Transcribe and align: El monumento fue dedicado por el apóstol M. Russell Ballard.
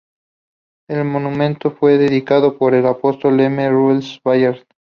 El 0.89 1.05
monumento 1.05 1.69
fue 1.69 1.99
dedicado 1.99 2.57
por 2.57 2.73
el 2.73 2.87
apóstol 2.87 3.39
M. 3.39 3.69
Russell 3.69 4.19
Ballard. 4.25 4.65